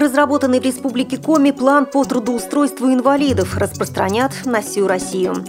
Разработанный 0.00 0.60
в 0.60 0.64
Республике 0.64 1.18
Коми 1.18 1.50
план 1.50 1.84
по 1.84 2.02
трудоустройству 2.04 2.90
инвалидов 2.90 3.58
распространят 3.58 4.32
на 4.46 4.62
всю 4.62 4.86
Россию. 4.88 5.44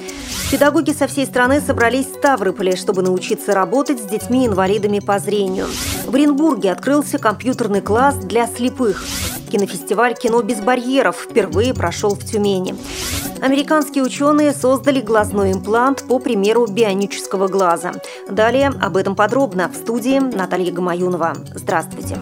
Педагоги 0.51 0.91
со 0.91 1.07
всей 1.07 1.25
страны 1.25 1.62
собрались 1.62 2.07
в 2.07 2.15
Ставрополе, 2.15 2.75
чтобы 2.75 3.01
научиться 3.01 3.53
работать 3.53 4.01
с 4.01 4.05
детьми-инвалидами 4.05 4.99
по 4.99 5.19
зрению. 5.19 5.67
В 6.05 6.13
Оренбурге 6.13 6.73
открылся 6.73 7.17
компьютерный 7.17 7.79
класс 7.79 8.15
для 8.15 8.45
слепых. 8.45 9.05
Кинофестиваль 9.49 10.15
«Кино 10.15 10.41
без 10.41 10.59
барьеров» 10.59 11.15
впервые 11.29 11.73
прошел 11.73 12.13
в 12.13 12.26
Тюмени. 12.26 12.76
Американские 13.41 14.04
ученые 14.04 14.51
создали 14.51 14.99
глазной 14.99 15.54
имплант 15.54 16.04
по 16.09 16.20
примеру 16.20 16.68
бионического 16.68 17.48
глаза. 17.48 17.94
Далее 18.30 18.68
об 18.81 18.98
этом 18.98 19.16
подробно 19.16 19.70
в 19.70 19.77
студии 19.77 20.20
Наталья 20.20 20.73
Гамаюнова. 20.73 21.38
Здравствуйте. 21.55 22.18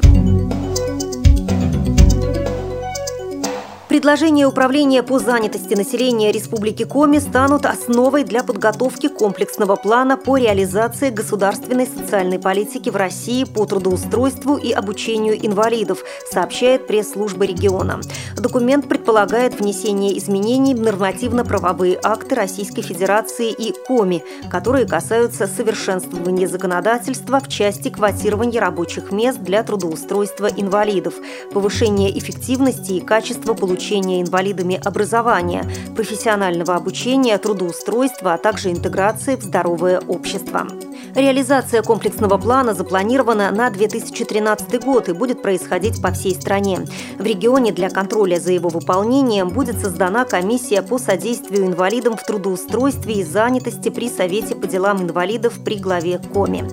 Предложения 3.89 4.45
Управления 4.45 5.01
по 5.01 5.17
занятости 5.17 5.73
населения 5.73 6.31
Республики 6.31 6.83
Коми 6.83 7.17
станут 7.17 7.65
основой 7.65 8.23
для 8.23 8.43
подготовки 8.43 9.07
комплексного 9.07 9.77
плана 9.77 10.15
по 10.15 10.37
реализации 10.37 11.09
государственной 11.09 11.87
социальной 11.87 12.37
политики 12.37 12.91
в 12.91 12.95
России 12.95 13.45
по 13.45 13.65
трудоустройству 13.65 14.57
и 14.57 14.71
обучению 14.71 15.43
инвалидов, 15.43 16.03
сообщает 16.31 16.85
пресс-служба 16.85 17.45
региона. 17.45 17.99
Документ 18.37 18.87
предполагает 18.87 19.59
внесение 19.59 20.15
изменений 20.19 20.75
в 20.75 20.81
нормативно-правовые 20.81 21.99
акты 22.03 22.35
Российской 22.35 22.83
Федерации 22.83 23.51
и 23.51 23.73
Коми, 23.87 24.23
которые 24.51 24.85
касаются 24.85 25.47
совершенствования 25.47 26.47
законодательства 26.47 27.39
в 27.39 27.47
части 27.47 27.89
квотирования 27.89 28.61
рабочих 28.61 29.11
мест 29.11 29.39
для 29.39 29.63
трудоустройства 29.63 30.45
инвалидов, 30.45 31.15
повышения 31.51 32.15
эффективности 32.15 32.91
и 32.91 32.99
качества 32.99 33.55
получения 33.55 33.78
получения 33.79 34.21
инвалидами 34.21 34.77
образования, 34.83 35.63
профессионального 35.95 36.75
обучения, 36.75 37.37
трудоустройства, 37.37 38.33
а 38.33 38.37
также 38.37 38.71
интеграции 38.71 39.37
в 39.37 39.41
здоровое 39.41 40.01
общество. 40.01 40.67
Реализация 41.15 41.81
комплексного 41.81 42.37
плана 42.37 42.73
запланирована 42.73 43.51
на 43.51 43.69
2013 43.69 44.83
год 44.83 45.07
и 45.07 45.13
будет 45.13 45.41
происходить 45.41 46.01
по 46.01 46.11
всей 46.11 46.35
стране. 46.35 46.79
В 47.17 47.23
регионе 47.23 47.71
для 47.71 47.89
контроля 47.89 48.37
за 48.37 48.51
его 48.51 48.67
выполнением 48.67 49.47
будет 49.47 49.79
создана 49.79 50.25
комиссия 50.25 50.81
по 50.81 50.97
содействию 50.99 51.65
инвалидам 51.65 52.17
в 52.17 52.23
трудоустройстве 52.23 53.21
и 53.21 53.23
занятости 53.23 53.87
при 53.87 54.09
Совете 54.09 54.55
по 54.55 54.67
делам 54.67 55.01
инвалидов 55.03 55.53
при 55.63 55.77
главе 55.77 56.19
Коми. 56.33 56.65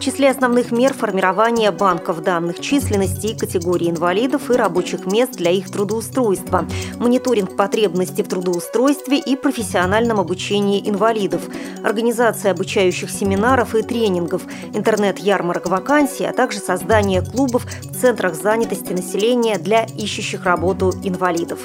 В 0.00 0.02
числе 0.02 0.30
основных 0.30 0.72
мер 0.72 0.94
формирования 0.94 1.70
банков 1.70 2.22
данных 2.22 2.60
численности 2.60 3.26
и 3.26 3.38
категории 3.38 3.90
инвалидов 3.90 4.50
и 4.50 4.54
рабочих 4.54 5.04
мест 5.04 5.32
для 5.32 5.50
их 5.50 5.70
трудоустройства, 5.70 6.64
мониторинг 6.96 7.54
потребностей 7.54 8.22
в 8.22 8.28
трудоустройстве 8.28 9.18
и 9.18 9.36
профессиональном 9.36 10.18
обучении 10.18 10.80
инвалидов, 10.88 11.42
организация 11.84 12.52
обучающих 12.52 13.10
семинаров 13.10 13.74
и 13.74 13.82
тренингов, 13.82 14.40
интернет-ярмарок 14.72 15.68
вакансий, 15.68 16.24
а 16.24 16.32
также 16.32 16.60
создание 16.60 17.20
клубов 17.20 17.66
в 17.66 18.00
центрах 18.00 18.34
занятости 18.34 18.94
населения 18.94 19.58
для 19.58 19.84
ищущих 19.84 20.46
работу 20.46 20.94
инвалидов. 21.04 21.58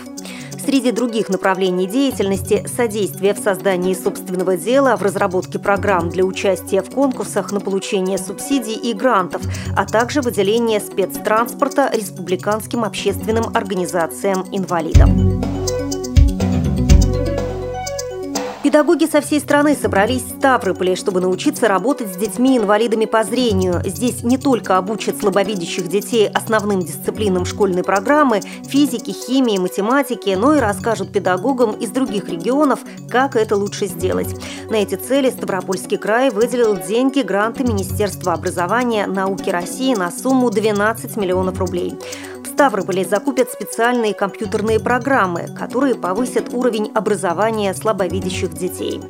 Среди 0.65 0.91
других 0.91 1.29
направлений 1.29 1.85
деятельности– 1.85 2.65
содействие 2.75 3.35
в 3.35 3.37
создании 3.37 3.93
собственного 3.93 4.57
дела, 4.57 4.97
в 4.97 5.03
разработке 5.03 5.59
программ 5.59 6.09
для 6.09 6.25
участия 6.25 6.81
в 6.81 6.89
конкурсах 6.89 7.51
на 7.51 7.59
получение 7.59 8.17
субсидий 8.17 8.73
и 8.73 8.93
грантов, 8.93 9.43
а 9.77 9.85
также 9.85 10.21
выделение 10.21 10.79
спецтранспорта 10.79 11.91
республиканским 11.93 12.83
общественным 12.83 13.55
организациям 13.55 14.43
инвалидов. 14.51 15.09
Педагоги 18.75 19.05
со 19.05 19.21
всей 19.21 19.39
страны 19.39 19.73
собрались 19.73 20.23
в 20.23 20.37
Ставрополе, 20.37 20.97
чтобы 20.97 21.21
научиться 21.21 21.69
работать 21.69 22.13
с 22.13 22.17
детьми-инвалидами 22.17 23.05
по 23.05 23.23
зрению. 23.23 23.81
Здесь 23.85 24.21
не 24.21 24.37
только 24.37 24.75
обучат 24.75 25.17
слабовидящих 25.17 25.87
детей 25.87 26.27
основным 26.27 26.81
дисциплинам 26.81 27.45
школьной 27.45 27.85
программы– 27.85 28.41
физики, 28.67 29.11
химии, 29.11 29.59
математики, 29.59 30.35
но 30.37 30.55
и 30.55 30.59
расскажут 30.59 31.13
педагогам 31.13 31.71
из 31.71 31.89
других 31.91 32.27
регионов, 32.27 32.81
как 33.09 33.37
это 33.37 33.55
лучше 33.55 33.85
сделать. 33.85 34.35
На 34.69 34.75
эти 34.75 34.95
цели 34.95 35.29
Ставропольский 35.29 35.97
край 35.97 36.29
выделил 36.29 36.75
деньги 36.75 37.21
гранты 37.21 37.63
Министерства 37.63 38.33
образования 38.33 39.07
науки 39.07 39.49
России 39.49 39.95
на 39.95 40.11
сумму 40.11 40.49
12 40.49 41.15
миллионов 41.15 41.59
рублей. 41.59 41.97
Ставрополе 42.55 43.03
закупят 43.03 43.51
специальные 43.51 44.13
компьютерные 44.13 44.79
программы, 44.79 45.49
которые 45.59 45.93
повысят 45.93 46.53
уровень 46.53 46.89
образования 46.95 47.73
слабовидящих 47.73 48.53
детей. 48.53 49.01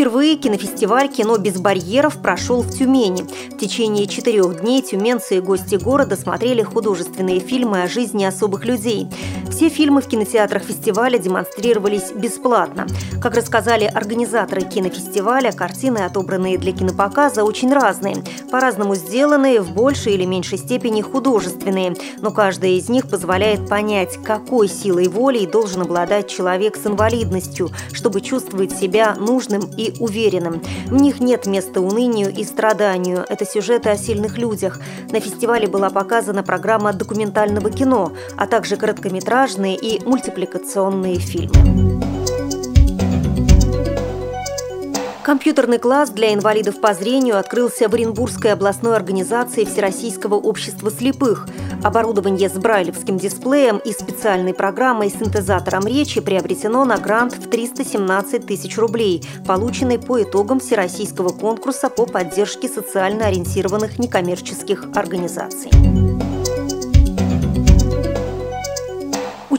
Впервые 0.00 0.36
кинофестиваль 0.36 1.08
«Кино 1.08 1.36
без 1.36 1.60
барьеров» 1.60 2.22
прошел 2.22 2.62
в 2.62 2.70
Тюмени. 2.70 3.26
В 3.54 3.58
течение 3.58 4.06
четырех 4.06 4.62
дней 4.62 4.80
тюменцы 4.80 5.36
и 5.36 5.40
гости 5.40 5.74
города 5.74 6.16
смотрели 6.16 6.62
художественные 6.62 7.40
фильмы 7.40 7.82
о 7.82 7.86
жизни 7.86 8.24
особых 8.24 8.64
людей. 8.64 9.08
Все 9.50 9.68
фильмы 9.68 10.00
в 10.00 10.06
кинотеатрах 10.06 10.62
фестиваля 10.62 11.18
демонстрировались 11.18 12.12
бесплатно. 12.12 12.86
Как 13.20 13.34
рассказали 13.34 13.84
организаторы 13.84 14.62
кинофестиваля, 14.62 15.52
картины, 15.52 15.98
отобранные 15.98 16.56
для 16.56 16.72
кинопоказа, 16.72 17.44
очень 17.44 17.70
разные. 17.70 18.24
По-разному 18.50 18.94
сделанные, 18.94 19.60
в 19.60 19.74
большей 19.74 20.14
или 20.14 20.24
меньшей 20.24 20.56
степени 20.56 21.02
художественные. 21.02 21.94
Но 22.22 22.30
каждая 22.30 22.70
из 22.70 22.88
них 22.88 23.10
позволяет 23.10 23.68
понять, 23.68 24.18
какой 24.24 24.66
силой 24.66 25.08
воли 25.08 25.44
должен 25.44 25.82
обладать 25.82 26.26
человек 26.28 26.78
с 26.78 26.86
инвалидностью, 26.86 27.68
чтобы 27.92 28.22
чувствовать 28.22 28.72
себя 28.72 29.14
нужным 29.16 29.68
и 29.76 29.89
уверенным. 29.98 30.62
В 30.86 30.94
них 30.94 31.20
нет 31.20 31.46
места 31.46 31.80
унынию 31.80 32.32
и 32.32 32.44
страданию. 32.44 33.24
Это 33.28 33.44
сюжеты 33.44 33.90
о 33.90 33.96
сильных 33.96 34.38
людях. 34.38 34.80
На 35.10 35.20
фестивале 35.20 35.66
была 35.66 35.90
показана 35.90 36.42
программа 36.42 36.92
документального 36.92 37.70
кино, 37.70 38.12
а 38.36 38.46
также 38.46 38.76
короткометраж 38.76 39.30
полнометражные 39.30 39.76
и 39.76 40.04
мультипликационные 40.04 41.18
фильмы. 41.18 42.19
Компьютерный 45.22 45.78
класс 45.78 46.10
для 46.10 46.32
инвалидов 46.32 46.80
по 46.80 46.94
зрению 46.94 47.38
открылся 47.38 47.88
в 47.88 47.94
Оренбургской 47.94 48.52
областной 48.52 48.96
организации 48.96 49.64
Всероссийского 49.64 50.36
общества 50.36 50.90
слепых. 50.90 51.46
Оборудование 51.84 52.48
с 52.48 52.54
брайлевским 52.54 53.18
дисплеем 53.18 53.78
и 53.78 53.92
специальной 53.92 54.54
программой 54.54 55.10
синтезатором 55.10 55.86
речи 55.86 56.22
приобретено 56.22 56.86
на 56.86 56.96
грант 56.96 57.34
в 57.34 57.50
317 57.50 58.46
тысяч 58.46 58.78
рублей, 58.78 59.22
полученный 59.46 59.98
по 59.98 60.22
итогам 60.22 60.58
Всероссийского 60.58 61.28
конкурса 61.30 61.90
по 61.90 62.06
поддержке 62.06 62.68
социально 62.68 63.26
ориентированных 63.26 63.98
некоммерческих 63.98 64.86
организаций. 64.94 65.70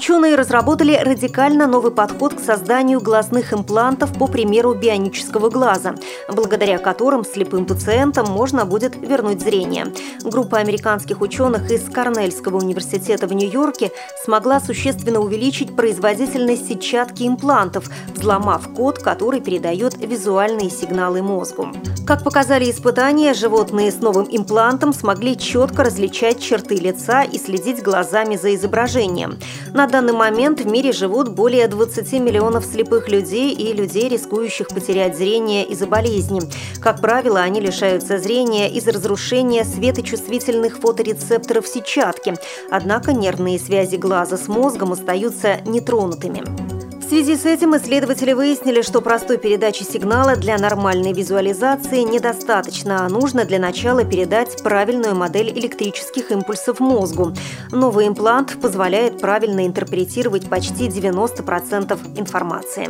Ученые 0.01 0.33
разработали 0.33 0.95
радикально 0.95 1.67
новый 1.67 1.91
подход 1.91 2.33
к 2.33 2.39
созданию 2.39 2.99
глазных 2.99 3.53
имплантов 3.53 4.11
по 4.17 4.25
примеру 4.25 4.73
бионического 4.73 5.51
глаза, 5.51 5.93
благодаря 6.27 6.79
которым 6.79 7.23
слепым 7.23 7.67
пациентам 7.67 8.25
можно 8.25 8.65
будет 8.65 8.95
вернуть 8.95 9.41
зрение. 9.41 9.93
Группа 10.23 10.57
американских 10.57 11.21
ученых 11.21 11.69
из 11.69 11.87
Корнельского 11.87 12.57
университета 12.57 13.27
в 13.27 13.33
Нью-Йорке 13.33 13.91
смогла 14.25 14.59
существенно 14.59 15.19
увеличить 15.19 15.75
производительность 15.75 16.67
сетчатки 16.67 17.27
имплантов, 17.27 17.87
взломав 18.15 18.73
код, 18.73 18.97
который 18.97 19.39
передает 19.39 19.95
визуальные 19.99 20.71
сигналы 20.71 21.21
мозгу. 21.21 21.67
Как 22.07 22.23
показали 22.23 22.71
испытания, 22.71 23.35
животные 23.35 23.91
с 23.91 24.01
новым 24.01 24.27
имплантом 24.31 24.93
смогли 24.93 25.37
четко 25.37 25.83
различать 25.83 26.41
черты 26.41 26.77
лица 26.77 27.21
и 27.21 27.37
следить 27.37 27.83
глазами 27.83 28.35
за 28.35 28.55
изображением. 28.55 29.37
На 29.75 29.90
данный 29.91 30.13
момент 30.13 30.61
в 30.61 30.67
мире 30.67 30.91
живут 30.91 31.27
более 31.29 31.67
20 31.67 32.13
миллионов 32.13 32.65
слепых 32.65 33.09
людей 33.09 33.53
и 33.53 33.73
людей, 33.73 34.09
рискующих 34.09 34.69
потерять 34.69 35.17
зрение 35.17 35.65
из-за 35.67 35.85
болезни. 35.85 36.41
Как 36.81 37.01
правило, 37.01 37.41
они 37.41 37.59
лишаются 37.59 38.17
зрения 38.17 38.71
из-за 38.71 38.93
разрушения 38.93 39.65
светочувствительных 39.65 40.79
фоторецепторов 40.79 41.67
сетчатки. 41.67 42.35
Однако 42.71 43.13
нервные 43.13 43.59
связи 43.59 43.97
глаза 43.97 44.37
с 44.37 44.47
мозгом 44.47 44.93
остаются 44.93 45.57
нетронутыми. 45.65 46.80
Связи 47.11 47.35
с 47.35 47.45
этим 47.45 47.75
исследователи 47.75 48.31
выяснили, 48.31 48.81
что 48.81 49.01
простой 49.01 49.37
передачи 49.37 49.83
сигнала 49.83 50.37
для 50.37 50.57
нормальной 50.57 51.11
визуализации 51.11 52.03
недостаточно, 52.03 53.05
а 53.05 53.09
нужно 53.09 53.43
для 53.43 53.59
начала 53.59 54.05
передать 54.05 54.63
правильную 54.63 55.13
модель 55.13 55.49
электрических 55.49 56.31
импульсов 56.31 56.79
мозгу. 56.79 57.33
Новый 57.73 58.07
имплант 58.07 58.57
позволяет 58.61 59.19
правильно 59.19 59.67
интерпретировать 59.67 60.49
почти 60.49 60.87
90% 60.87 62.17
информации. 62.17 62.87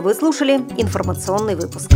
Вы 0.00 0.14
слушали 0.14 0.54
информационный 0.76 1.54
выпуск. 1.54 1.92